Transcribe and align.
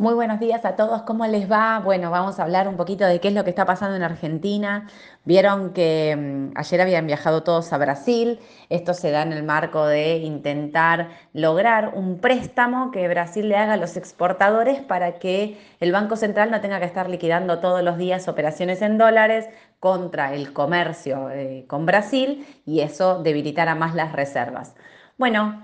Muy 0.00 0.14
buenos 0.14 0.40
días 0.40 0.64
a 0.64 0.76
todos, 0.76 1.02
¿cómo 1.02 1.26
les 1.26 1.52
va? 1.52 1.78
Bueno, 1.80 2.10
vamos 2.10 2.40
a 2.40 2.44
hablar 2.44 2.68
un 2.68 2.78
poquito 2.78 3.04
de 3.04 3.20
qué 3.20 3.28
es 3.28 3.34
lo 3.34 3.44
que 3.44 3.50
está 3.50 3.66
pasando 3.66 3.96
en 3.96 4.02
Argentina. 4.02 4.86
Vieron 5.26 5.74
que 5.74 6.16
mm, 6.16 6.58
ayer 6.58 6.80
habían 6.80 7.06
viajado 7.06 7.42
todos 7.42 7.70
a 7.74 7.76
Brasil. 7.76 8.40
Esto 8.70 8.94
se 8.94 9.10
da 9.10 9.20
en 9.20 9.34
el 9.34 9.42
marco 9.42 9.84
de 9.84 10.16
intentar 10.16 11.10
lograr 11.34 11.92
un 11.94 12.18
préstamo 12.18 12.90
que 12.92 13.06
Brasil 13.08 13.46
le 13.50 13.56
haga 13.58 13.74
a 13.74 13.76
los 13.76 13.98
exportadores 13.98 14.80
para 14.80 15.18
que 15.18 15.58
el 15.80 15.92
Banco 15.92 16.16
Central 16.16 16.50
no 16.50 16.62
tenga 16.62 16.80
que 16.80 16.86
estar 16.86 17.10
liquidando 17.10 17.58
todos 17.58 17.82
los 17.82 17.98
días 17.98 18.26
operaciones 18.26 18.80
en 18.80 18.96
dólares 18.96 19.50
contra 19.80 20.32
el 20.32 20.54
comercio 20.54 21.28
eh, 21.28 21.66
con 21.68 21.84
Brasil 21.84 22.46
y 22.64 22.80
eso 22.80 23.22
debilitará 23.22 23.74
más 23.74 23.94
las 23.94 24.12
reservas. 24.12 24.74
Bueno, 25.18 25.60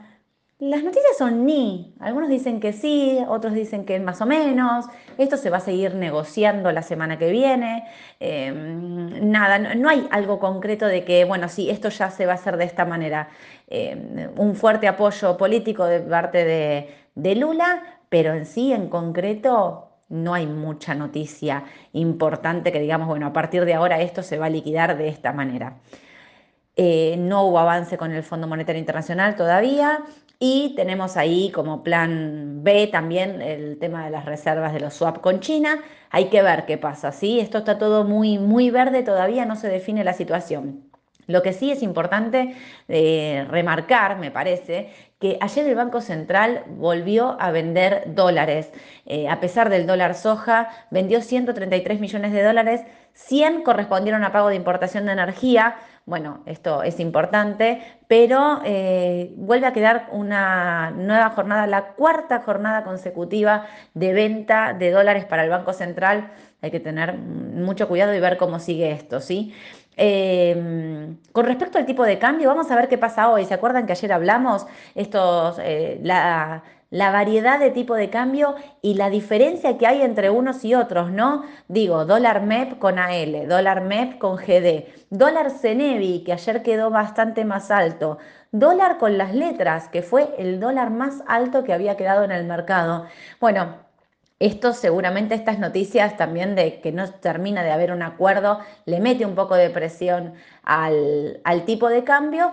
las 0.58 0.82
noticias 0.82 1.18
son 1.18 1.44
ni. 1.44 1.94
Algunos 2.00 2.30
dicen 2.30 2.60
que 2.60 2.72
sí, 2.72 3.18
otros 3.28 3.52
dicen 3.52 3.84
que 3.84 4.00
más 4.00 4.22
o 4.22 4.26
menos. 4.26 4.86
Esto 5.18 5.36
se 5.36 5.50
va 5.50 5.58
a 5.58 5.60
seguir 5.60 5.94
negociando 5.94 6.72
la 6.72 6.80
semana 6.82 7.18
que 7.18 7.30
viene. 7.30 7.84
Em, 8.20 9.30
nada, 9.30 9.58
no, 9.58 9.90
hay 9.90 10.08
algo 10.10 10.38
concreto 10.38 10.86
de 10.86 11.04
que, 11.04 11.26
bueno, 11.26 11.48
sí, 11.50 11.68
esto 11.68 11.90
ya 11.90 12.10
se 12.10 12.24
va 12.24 12.32
a 12.32 12.34
hacer 12.36 12.56
de 12.56 12.64
esta 12.64 12.86
manera. 12.86 13.28
Em, 13.66 14.30
un 14.38 14.54
fuerte 14.54 14.88
apoyo 14.88 15.36
político 15.36 15.84
de 15.84 16.00
parte 16.00 16.44
de, 17.14 17.34
Lula, 17.34 17.82
pero 18.08 18.32
en 18.34 18.46
sí, 18.46 18.72
en 18.72 18.88
concreto, 18.88 19.90
no 20.08 20.32
hay 20.34 20.46
mucha 20.46 20.94
noticia 20.94 21.64
importante 21.92 22.72
que 22.72 22.80
digamos, 22.80 23.08
bueno, 23.08 23.26
a 23.26 23.32
partir 23.32 23.64
de 23.64 23.74
ahora 23.74 24.00
esto 24.00 24.22
se 24.22 24.38
va 24.38 24.46
a 24.46 24.50
liquidar 24.50 24.96
de 24.96 25.08
esta 25.08 25.32
manera. 25.32 25.78
Eh, 26.76 27.16
no 27.18 27.44
hubo 27.44 27.58
avance 27.58 27.96
con 27.98 28.12
el 28.12 28.22
Fondo 28.22 28.46
Monetario 28.46 28.78
Internacional 28.78 29.34
todavía. 29.34 30.04
Y 30.38 30.74
tenemos 30.76 31.16
ahí 31.16 31.50
como 31.50 31.82
plan 31.82 32.62
B 32.62 32.88
también 32.88 33.40
el 33.40 33.78
tema 33.78 34.04
de 34.04 34.10
las 34.10 34.26
reservas 34.26 34.74
de 34.74 34.80
los 34.80 34.94
swap 34.94 35.20
con 35.20 35.40
China. 35.40 35.80
Hay 36.10 36.26
que 36.26 36.42
ver 36.42 36.66
qué 36.66 36.76
pasa, 36.76 37.10
¿sí? 37.12 37.40
Esto 37.40 37.58
está 37.58 37.78
todo 37.78 38.04
muy, 38.04 38.38
muy 38.38 38.70
verde, 38.70 39.02
todavía 39.02 39.46
no 39.46 39.56
se 39.56 39.68
define 39.68 40.04
la 40.04 40.12
situación. 40.12 40.90
Lo 41.26 41.42
que 41.42 41.52
sí 41.52 41.70
es 41.72 41.82
importante 41.82 42.54
eh, 42.88 43.46
remarcar, 43.50 44.18
me 44.18 44.30
parece, 44.30 44.90
que 45.18 45.38
ayer 45.40 45.66
el 45.66 45.74
Banco 45.74 46.00
Central 46.00 46.64
volvió 46.68 47.40
a 47.40 47.50
vender 47.50 48.14
dólares. 48.14 48.70
Eh, 49.06 49.28
a 49.28 49.40
pesar 49.40 49.70
del 49.70 49.86
dólar 49.86 50.14
soja, 50.14 50.68
vendió 50.90 51.20
133 51.20 51.98
millones 51.98 52.32
de 52.32 52.42
dólares, 52.42 52.82
100 53.14 53.62
correspondieron 53.62 54.22
a 54.22 54.32
pago 54.32 54.48
de 54.48 54.56
importación 54.56 55.06
de 55.06 55.12
energía, 55.12 55.76
bueno, 56.06 56.44
esto 56.46 56.84
es 56.84 57.00
importante, 57.00 57.82
pero 58.06 58.60
eh, 58.64 59.32
vuelve 59.36 59.66
a 59.66 59.72
quedar 59.72 60.08
una 60.12 60.92
nueva 60.92 61.30
jornada, 61.30 61.66
la 61.66 61.94
cuarta 61.94 62.42
jornada 62.42 62.84
consecutiva 62.84 63.66
de 63.92 64.12
venta 64.12 64.72
de 64.72 64.92
dólares 64.92 65.24
para 65.24 65.42
el 65.42 65.50
Banco 65.50 65.72
Central. 65.72 66.30
Hay 66.62 66.70
que 66.70 66.78
tener 66.78 67.18
mucho 67.18 67.88
cuidado 67.88 68.14
y 68.14 68.20
ver 68.20 68.36
cómo 68.36 68.60
sigue 68.60 68.92
esto, 68.92 69.20
¿sí? 69.20 69.52
Em, 69.96 71.16
con 71.32 71.46
respecto 71.46 71.78
al 71.78 71.86
tipo 71.86 72.04
de 72.04 72.18
cambio, 72.18 72.48
vamos 72.48 72.70
a 72.70 72.76
ver 72.76 72.88
qué 72.88 72.98
pasa 72.98 73.30
hoy. 73.30 73.46
¿Se 73.46 73.54
acuerdan 73.54 73.86
que 73.86 73.92
ayer 73.92 74.12
hablamos 74.12 74.66
estos, 74.94 75.58
eh, 75.62 75.98
la, 76.02 76.62
variedad 76.90 77.58
de 77.58 77.70
tipo 77.70 77.94
de 77.94 78.10
cambio 78.10 78.54
y 78.82 78.94
la 78.94 79.10
diferencia 79.10 79.78
que 79.78 79.86
hay 79.86 80.02
entre 80.02 80.30
unos 80.30 80.64
y 80.64 80.74
otros, 80.74 81.10
¿no? 81.10 81.44
Digo, 81.68 82.04
dólar 82.04 82.42
MEP 82.42 82.78
con 82.78 82.98
AL, 82.98 83.48
dólar 83.48 83.82
MEP 83.82 84.18
con 84.18 84.36
GD, 84.36 84.86
dólar 85.10 85.50
CENEVI, 85.50 86.24
que 86.24 86.32
ayer 86.32 86.62
quedó 86.62 86.90
bastante 86.90 87.44
más 87.44 87.70
alto, 87.70 88.18
dólar 88.52 88.98
con 88.98 89.18
las 89.18 89.34
letras, 89.34 89.88
que 89.88 90.02
fue 90.02 90.34
el 90.38 90.60
dólar 90.60 90.90
más 90.90 91.22
alto 91.26 91.64
que 91.64 91.72
había 91.72 91.96
quedado 91.96 92.24
en 92.24 92.32
el 92.32 92.44
mercado. 92.44 93.06
Bueno, 93.40 93.85
esto 94.38 94.72
seguramente, 94.72 95.34
estas 95.34 95.58
noticias 95.58 96.16
también 96.16 96.54
de 96.54 96.80
que 96.80 96.92
no 96.92 97.10
termina 97.10 97.62
de 97.62 97.70
haber 97.70 97.92
un 97.92 98.02
acuerdo, 98.02 98.60
le 98.84 99.00
mete 99.00 99.24
un 99.24 99.34
poco 99.34 99.54
de 99.54 99.70
presión 99.70 100.34
al, 100.62 101.40
al 101.44 101.64
tipo 101.64 101.88
de 101.88 102.04
cambio, 102.04 102.52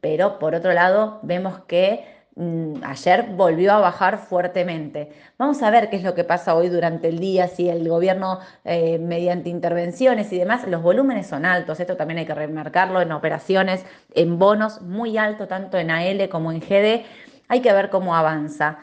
pero 0.00 0.38
por 0.38 0.54
otro 0.54 0.72
lado 0.72 1.20
vemos 1.22 1.60
que 1.66 2.04
Mm, 2.36 2.82
ayer 2.84 3.26
volvió 3.36 3.72
a 3.72 3.80
bajar 3.80 4.18
fuertemente. 4.18 5.12
Vamos 5.36 5.62
a 5.62 5.70
ver 5.70 5.90
qué 5.90 5.96
es 5.96 6.04
lo 6.04 6.14
que 6.14 6.24
pasa 6.24 6.54
hoy 6.54 6.68
durante 6.68 7.08
el 7.08 7.18
día, 7.18 7.48
si 7.48 7.68
el 7.68 7.86
gobierno 7.88 8.38
eh, 8.64 8.98
mediante 8.98 9.50
intervenciones 9.50 10.32
y 10.32 10.38
demás, 10.38 10.66
los 10.66 10.80
volúmenes 10.82 11.26
son 11.26 11.44
altos, 11.44 11.80
esto 11.80 11.96
también 11.96 12.18
hay 12.18 12.26
que 12.26 12.34
remarcarlo 12.34 13.02
en 13.02 13.12
operaciones, 13.12 13.84
en 14.14 14.38
bonos, 14.38 14.80
muy 14.80 15.18
alto 15.18 15.48
tanto 15.48 15.76
en 15.76 15.90
AL 15.90 16.28
como 16.30 16.50
en 16.52 16.60
GD, 16.60 17.04
hay 17.48 17.60
que 17.60 17.72
ver 17.72 17.90
cómo 17.90 18.14
avanza. 18.14 18.78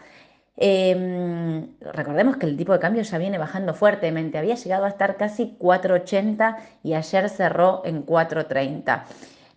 Em, 0.60 1.68
recordemos 1.82 2.38
que 2.38 2.48
el 2.48 2.58
tipo 2.58 2.74
de 2.74 2.80
cambio 2.80 3.04
ya 3.04 3.18
viene 3.20 3.38
bajando 3.38 3.76
fuertemente, 3.76 4.40
había 4.40 4.56
llegado 4.56 4.86
a 4.86 4.90
estar 4.90 5.16
casi 5.16 5.56
4.80 5.60 6.58
y 6.84 6.96
ayer 6.96 7.30
cerró 7.30 7.84
en 7.86 8.06
4.30. 8.06 9.04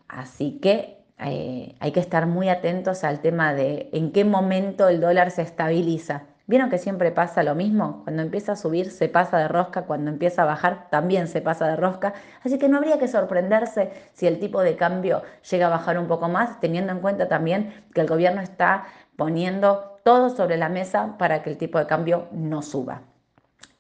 Así 0.09 0.59
que 0.61 0.99
eh, 1.19 1.75
hay 1.81 1.93
que 1.93 2.01
estar 2.01 2.27
muy 2.27 2.51
atentos 2.51 3.03
al 3.05 3.21
tema 3.21 3.55
de 3.55 3.89
en 3.93 4.13
qué 4.13 4.25
momento 4.25 4.89
el 4.89 5.01
dólar 5.01 5.31
se 5.31 5.43
estabiliza. 5.43 6.25
¿Vieron 6.47 6.69
que 6.69 6.79
siempre 6.79 7.13
pasa 7.13 7.45
lo 7.45 7.55
mismo? 7.55 8.03
Cuando 8.03 8.23
empieza 8.23 8.53
a 8.53 8.57
subir 8.57 8.91
se 8.91 9.09
pasa 9.09 9.39
de 9.39 9.47
rosca, 9.49 9.83
cuando 9.83 10.11
empieza 10.11 10.43
a 10.43 10.47
bajar 10.47 10.89
también 10.91 11.29
se 11.29 11.41
pasa 11.41 11.69
de 11.69 11.77
rosca. 11.77 12.13
Así 12.43 12.59
que 12.59 12.69
no 12.69 12.77
habría 12.77 12.99
que 12.99 13.07
sorprenderse 13.07 13.93
si 14.15 14.27
el 14.27 14.41
tipo 14.41 14.61
de 14.61 14.77
cambio 14.77 15.23
llega 15.49 15.69
a 15.69 15.71
bajar 15.71 15.99
un 15.99 16.09
poco 16.09 16.29
más, 16.29 16.59
teniendo 16.61 16.93
en 16.93 16.99
cuenta 16.99 17.29
también 17.29 17.73
que 17.95 18.01
el 18.01 18.09
gobierno 18.09 18.41
está 18.41 18.85
poniendo 19.17 19.90
todo 20.11 20.29
sobre 20.29 20.57
la 20.57 20.69
mesa 20.69 21.15
para 21.19 21.41
que 21.41 21.51
el 21.51 21.57
tipo 21.57 21.79
de 21.79 21.87
cambio 21.87 22.27
no 22.33 22.63
suba. 22.63 23.03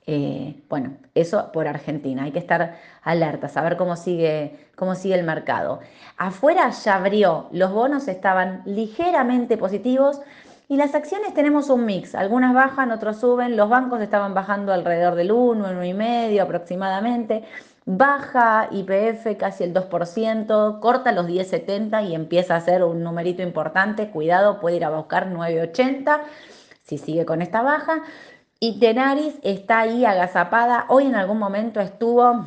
Eh, 0.06 0.62
bueno, 0.68 0.96
eso 1.12 1.50
por 1.50 1.66
Argentina. 1.66 2.22
Hay 2.22 2.30
que 2.30 2.38
estar 2.38 2.76
alerta, 3.02 3.48
saber 3.48 3.76
cómo 3.76 3.96
sigue, 3.96 4.68
cómo 4.76 4.94
sigue 4.94 5.16
el 5.16 5.24
mercado. 5.24 5.80
Afuera 6.16 6.70
ya 6.70 6.94
abrió, 6.94 7.48
los 7.50 7.72
bonos 7.72 8.06
estaban 8.06 8.62
ligeramente 8.64 9.56
positivos 9.56 10.20
y 10.68 10.76
las 10.76 10.94
acciones 10.94 11.34
tenemos 11.34 11.68
un 11.68 11.84
mix. 11.84 12.14
Algunas 12.14 12.54
bajan, 12.54 12.92
otros 12.92 13.16
suben. 13.16 13.56
Los 13.56 13.68
bancos 13.68 14.00
estaban 14.00 14.32
bajando 14.32 14.72
alrededor 14.72 15.16
del 15.16 15.32
1, 15.32 15.66
1,5 15.66 16.40
aproximadamente. 16.40 17.42
Baja 17.92 18.68
IPF 18.70 19.36
casi 19.36 19.64
el 19.64 19.74
2%, 19.74 20.78
corta 20.78 21.10
los 21.10 21.26
10,70 21.26 22.08
y 22.08 22.14
empieza 22.14 22.54
a 22.54 22.60
ser 22.60 22.84
un 22.84 23.02
numerito 23.02 23.42
importante. 23.42 24.10
Cuidado, 24.10 24.60
puede 24.60 24.76
ir 24.76 24.84
a 24.84 24.90
buscar 24.90 25.28
9,80 25.28 26.20
si 26.84 26.98
sigue 26.98 27.26
con 27.26 27.42
esta 27.42 27.62
baja. 27.62 28.04
Y 28.60 28.78
Tenaris 28.78 29.34
está 29.42 29.80
ahí 29.80 30.04
agazapada. 30.04 30.86
Hoy 30.88 31.06
en 31.06 31.16
algún 31.16 31.38
momento 31.38 31.80
estuvo 31.80 32.44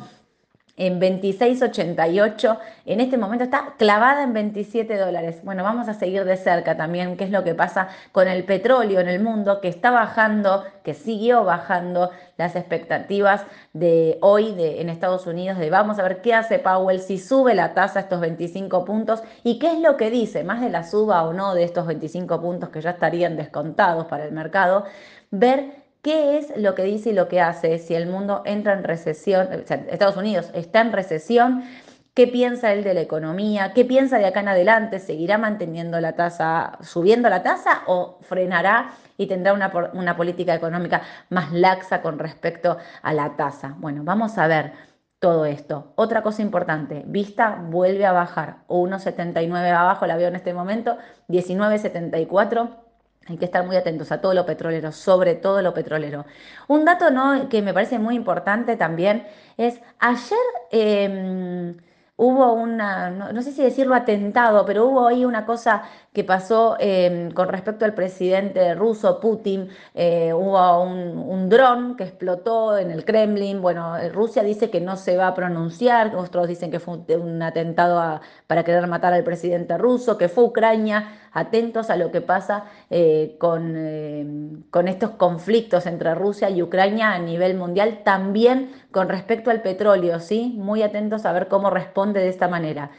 en 0.76 1.00
26.88. 1.00 2.58
En 2.86 3.00
este 3.00 3.16
momento 3.16 3.44
está 3.44 3.74
clavada 3.78 4.22
en 4.24 4.32
27 4.32 4.96
dólares. 4.96 5.40
Bueno, 5.44 5.62
vamos 5.62 5.88
a 5.88 5.94
seguir 5.94 6.24
de 6.24 6.36
cerca 6.36 6.76
también 6.76 7.16
qué 7.16 7.24
es 7.24 7.30
lo 7.30 7.44
que 7.44 7.54
pasa 7.54 7.88
con 8.12 8.28
el 8.28 8.44
petróleo 8.44 9.00
en 9.00 9.08
el 9.08 9.22
mundo, 9.22 9.60
que 9.60 9.68
está 9.68 9.90
bajando, 9.90 10.64
que 10.82 10.94
siguió 10.94 11.44
bajando 11.44 12.10
las 12.36 12.56
expectativas 12.56 13.42
de 13.72 14.18
hoy 14.20 14.52
de, 14.54 14.80
en 14.80 14.88
Estados 14.88 15.26
Unidos, 15.26 15.58
de 15.58 15.70
vamos 15.70 15.98
a 15.98 16.02
ver 16.02 16.20
qué 16.20 16.34
hace 16.34 16.58
Powell, 16.58 17.00
si 17.00 17.18
sube 17.18 17.54
la 17.54 17.74
tasa 17.74 18.00
estos 18.00 18.20
25 18.20 18.84
puntos 18.84 19.22
y 19.44 19.58
qué 19.58 19.72
es 19.72 19.78
lo 19.78 19.96
que 19.96 20.10
dice, 20.10 20.42
más 20.42 20.60
de 20.60 20.70
la 20.70 20.82
suba 20.82 21.22
o 21.22 21.32
no 21.32 21.54
de 21.54 21.64
estos 21.64 21.86
25 21.86 22.40
puntos 22.40 22.68
que 22.70 22.80
ya 22.80 22.90
estarían 22.90 23.36
descontados 23.36 24.06
para 24.06 24.24
el 24.24 24.32
mercado, 24.32 24.84
ver 25.30 25.83
¿Qué 26.04 26.36
es 26.36 26.54
lo 26.58 26.74
que 26.74 26.82
dice 26.82 27.08
y 27.10 27.12
lo 27.14 27.28
que 27.28 27.40
hace 27.40 27.78
si 27.78 27.94
el 27.94 28.06
mundo 28.06 28.42
entra 28.44 28.74
en 28.74 28.84
recesión, 28.84 29.48
o 29.50 29.66
sea, 29.66 29.86
Estados 29.88 30.18
Unidos 30.18 30.50
está 30.52 30.82
en 30.82 30.92
recesión? 30.92 31.64
¿Qué 32.12 32.26
piensa 32.26 32.74
él 32.74 32.84
de 32.84 32.92
la 32.92 33.00
economía? 33.00 33.72
¿Qué 33.72 33.86
piensa 33.86 34.18
de 34.18 34.26
acá 34.26 34.40
en 34.40 34.48
adelante? 34.48 34.98
¿Seguirá 34.98 35.38
manteniendo 35.38 35.98
la 36.02 36.12
tasa, 36.12 36.76
subiendo 36.82 37.30
la 37.30 37.42
tasa 37.42 37.84
o 37.86 38.18
frenará 38.20 38.90
y 39.16 39.28
tendrá 39.28 39.54
una, 39.54 39.72
una 39.94 40.14
política 40.14 40.54
económica 40.54 41.00
más 41.30 41.52
laxa 41.52 42.02
con 42.02 42.18
respecto 42.18 42.76
a 43.00 43.14
la 43.14 43.34
tasa? 43.36 43.74
Bueno, 43.78 44.02
vamos 44.04 44.36
a 44.36 44.46
ver 44.46 44.72
todo 45.18 45.46
esto. 45.46 45.94
Otra 45.96 46.22
cosa 46.22 46.42
importante, 46.42 47.02
Vista 47.06 47.58
vuelve 47.70 48.04
a 48.04 48.12
bajar, 48.12 48.58
1,79 48.68 49.70
abajo, 49.72 50.06
la 50.06 50.18
veo 50.18 50.28
en 50.28 50.36
este 50.36 50.52
momento, 50.52 50.98
19,74 51.28 52.83
hay 53.28 53.38
que 53.38 53.44
estar 53.46 53.64
muy 53.64 53.76
atentos 53.76 54.12
a 54.12 54.20
todo 54.20 54.34
lo 54.34 54.44
petrolero, 54.46 54.92
sobre 54.92 55.34
todo 55.34 55.62
lo 55.62 55.72
petrolero. 55.74 56.26
Un 56.68 56.84
dato 56.84 57.06
que 57.48 57.62
me 57.62 57.72
parece 57.72 57.98
muy 57.98 58.14
importante 58.16 58.76
también 58.76 59.26
es, 59.56 59.80
ayer 59.98 60.38
em, 60.70 61.76
hubo 62.16 62.52
una, 62.52 63.10
no, 63.10 63.42
sé 63.42 63.52
si 63.52 63.62
decirlo 63.62 63.94
atentado, 63.94 64.64
pero 64.64 64.86
hubo 64.86 65.06
ahí 65.08 65.24
una 65.24 65.46
cosa 65.46 65.82
que 66.12 66.22
pasó 66.22 66.76
em, 66.78 67.30
con 67.32 67.48
respecto 67.48 67.84
al 67.84 67.94
presidente 67.94 68.74
ruso 68.74 69.18
Putin. 69.20 69.68
Eh, 69.94 70.32
hubo 70.32 70.82
un, 70.82 71.48
dron 71.48 71.96
que 71.96 72.04
explotó 72.04 72.78
en 72.78 72.90
el 72.90 73.04
Kremlin. 73.04 73.60
Bueno, 73.60 73.96
Rusia 74.12 74.42
dice 74.42 74.70
que 74.70 74.80
no 74.80 74.96
se 74.96 75.16
va 75.16 75.28
a 75.28 75.34
pronunciar, 75.34 76.14
otros 76.16 76.46
dicen 76.48 76.70
que 76.70 76.78
fue 76.80 76.98
un, 77.16 77.42
atentado 77.42 78.20
para 78.46 78.64
querer 78.64 78.86
matar 78.86 79.12
al 79.12 79.24
presidente 79.24 79.76
ruso, 79.78 80.16
que 80.18 80.28
fue 80.28 80.44
Ucrania 80.44 81.23
atentos 81.34 81.90
a 81.90 81.96
lo 81.96 82.10
que 82.10 82.20
pasa 82.22 82.64
eh, 82.88 83.36
con, 83.38 83.74
eh, 83.76 84.26
con 84.70 84.88
estos 84.88 85.10
conflictos 85.10 85.84
entre 85.86 86.14
Rusia 86.14 86.48
y 86.48 86.62
Ucrania 86.62 87.12
a 87.12 87.18
nivel 87.18 87.56
mundial, 87.56 88.00
también 88.04 88.70
con 88.90 89.08
respecto 89.08 89.50
al 89.50 89.60
petróleo, 89.60 90.20
¿sí? 90.20 90.54
Muy 90.56 90.82
atentos 90.82 91.26
a 91.26 91.32
ver 91.32 91.48
cómo 91.48 91.68
responde 91.68 92.20
de 92.20 92.28
esta 92.28 92.48
manera. 92.48 92.90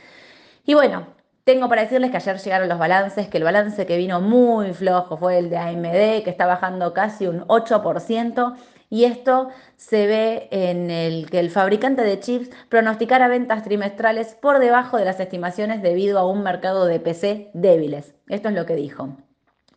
Y 0.66 0.74
bueno, 0.74 1.08
tengo 1.46 1.70
para 1.70 1.84
decirles 1.84 2.10
que 2.10 2.18
ayer 2.18 2.38
llegaron 2.40 2.68
los 2.68 2.80
balances, 2.80 3.28
que 3.28 3.38
el 3.38 3.44
balance 3.44 3.86
que 3.86 3.98
vino 3.98 4.20
muy 4.20 4.74
flojo 4.74 5.16
fue 5.16 5.38
el 5.38 5.52
de 5.52 5.58
AMD, 5.58 6.24
que 6.24 6.30
está 6.30 6.48
bajando 6.48 6.92
casi 6.92 7.28
un 7.28 7.42
8%, 7.48 8.56
y 8.96 9.04
esto 9.04 9.50
se 9.76 10.08
ve 10.08 10.48
en 10.52 10.90
el 10.90 11.30
que 11.30 11.40
el 11.40 11.50
fabricante 11.50 12.02
de 12.02 12.18
chips 12.18 12.50
pronosticara 12.70 13.28
ventas 13.28 13.62
trimestrales 13.62 14.36
por 14.36 14.60
debajo 14.60 14.96
de 14.96 15.04
las 15.04 15.20
estimaciones 15.20 15.82
debido 15.82 16.18
a 16.18 16.26
un 16.26 16.44
mercado 16.44 16.86
de 16.86 17.02
PC 17.02 17.52
débiles. 17.54 18.16
Esto 18.30 18.48
es 18.48 18.56
lo 18.56 18.66
que 18.66 18.78
dijo. 18.78 19.18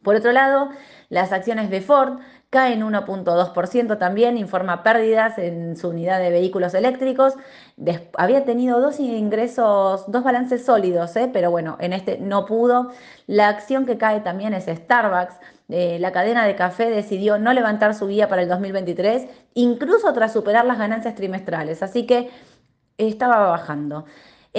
Por 0.02 0.16
otro 0.16 0.32
lado, 0.32 0.70
las 1.08 1.32
acciones 1.32 1.70
de 1.70 1.80
Ford 1.80 2.18
caen 2.50 2.80
1.2% 2.82 3.98
también, 3.98 4.38
informa 4.38 4.82
pérdidas 4.82 5.38
en 5.38 5.76
su 5.76 5.88
unidad 5.88 6.18
de 6.18 6.30
vehículos 6.30 6.72
eléctricos. 6.74 7.34
había 8.16 8.44
tenido 8.44 8.80
dos 8.80 9.00
ingresos, 9.00 10.10
dos 10.10 10.24
balances 10.24 10.64
sólidos, 10.64 11.14
¿eh? 11.16 11.28
pero 11.32 11.50
bueno, 11.50 11.76
en 11.80 11.92
este 11.92 12.18
no 12.18 12.46
pudo. 12.46 12.90
La 13.26 13.48
acción 13.48 13.84
que 13.84 13.98
cae 13.98 14.20
también 14.20 14.54
es 14.54 14.64
Starbucks. 14.64 15.34
Eh, 15.68 15.98
la 16.00 16.12
cadena 16.12 16.46
de 16.46 16.56
café 16.56 16.88
decidió 16.88 17.38
no 17.38 17.52
levantar 17.52 17.94
su 17.94 18.06
guía 18.06 18.28
para 18.28 18.42
el 18.42 18.48
2023, 18.48 19.28
incluso 19.54 20.10
tras 20.14 20.32
superar 20.32 20.64
las 20.64 20.78
ganancias 20.78 21.14
trimestrales. 21.14 21.82
Así 21.82 22.06
que 22.06 22.30
estaba 22.96 23.48
bajando. 23.48 24.06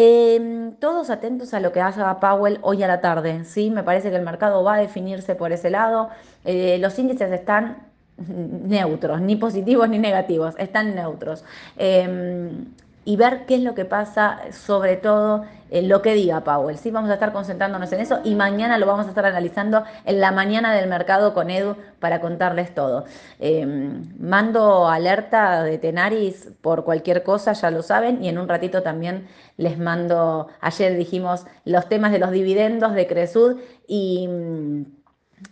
Em, 0.01 0.71
todos 0.79 1.09
atentos 1.09 1.53
a 1.53 1.59
lo 1.59 1.73
que 1.73 1.81
haga 1.81 2.21
Powell 2.21 2.59
hoy 2.61 2.81
a 2.83 2.87
la 2.87 3.01
tarde, 3.01 3.43
¿sí? 3.43 3.69
Me 3.69 3.83
parece 3.83 4.09
que 4.09 4.15
el 4.15 4.23
mercado 4.23 4.63
va 4.63 4.75
a 4.75 4.79
definirse 4.79 5.35
por 5.35 5.51
ese 5.51 5.69
lado. 5.69 6.09
Eh, 6.45 6.77
los 6.79 6.97
índices 6.97 7.29
están 7.33 7.79
neutros, 8.17 9.19
ni 9.19 9.35
positivos 9.35 9.89
ni 9.89 9.99
negativos, 9.99 10.55
están 10.57 10.95
neutros. 10.95 11.43
Em, 11.77 12.67
y 13.05 13.15
ver 13.15 13.45
qué 13.45 13.55
es 13.55 13.61
lo 13.61 13.73
que 13.73 13.85
pasa, 13.85 14.39
sobre 14.51 14.97
todo 14.97 15.45
en 15.71 15.87
lo 15.89 16.01
que 16.01 16.13
diga 16.13 16.43
Powell. 16.43 16.77
Sí, 16.77 16.91
vamos 16.91 17.09
a 17.09 17.13
estar 17.13 17.31
concentrándonos 17.31 17.91
en 17.91 17.99
eso 18.01 18.19
y 18.23 18.35
mañana 18.35 18.77
lo 18.77 18.85
vamos 18.85 19.05
a 19.05 19.09
estar 19.09 19.25
analizando 19.25 19.83
en 20.05 20.19
la 20.19 20.31
mañana 20.31 20.73
del 20.73 20.89
mercado 20.89 21.33
con 21.33 21.49
Edu 21.49 21.75
para 21.99 22.21
contarles 22.21 22.73
todo. 22.73 23.05
Em, 23.39 24.09
mando 24.19 24.87
alerta 24.87 25.63
de 25.63 25.77
Tenaris 25.77 26.51
por 26.61 26.83
cualquier 26.83 27.23
cosa, 27.23 27.53
ya 27.53 27.71
lo 27.71 27.81
saben, 27.83 28.23
y 28.23 28.29
en 28.29 28.37
un 28.37 28.47
ratito 28.47 28.81
también 28.83 29.27
les 29.57 29.77
mando, 29.77 30.47
ayer 30.61 30.95
dijimos 30.97 31.45
los 31.65 31.87
temas 31.87 32.11
de 32.11 32.19
los 32.19 32.31
dividendos 32.31 32.93
de 32.93 33.07
Cresud 33.07 33.59
y 33.87 34.27
mm, 34.27 34.83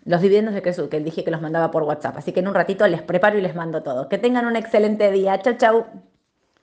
los 0.06 0.22
dividendos 0.22 0.54
de 0.54 0.62
Cresud, 0.62 0.90
que 0.90 1.00
dije 1.00 1.24
que 1.24 1.32
los 1.32 1.42
mandaba 1.42 1.72
por 1.72 1.84
WhatsApp. 1.84 2.18
Así 2.18 2.32
que 2.34 2.42
en 2.42 2.48
un 2.48 2.56
ratito 2.56 2.88
les 2.88 3.02
preparo 3.02 3.38
y 3.38 3.42
les 3.42 3.56
mando 3.56 3.84
todo. 3.84 4.10
Que 4.10 4.18
tengan 4.18 4.46
un 4.46 4.56
excelente 4.56 5.12
día. 5.12 5.40
Chau, 5.42 5.56
chau. 5.58 5.86